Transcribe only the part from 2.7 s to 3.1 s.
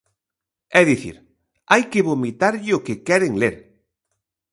o que